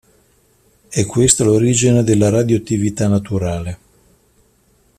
È 0.89 1.05
questa 1.05 1.43
l'origine 1.43 2.03
della 2.03 2.29
radioattività 2.29 3.07
naturale. 3.07 3.79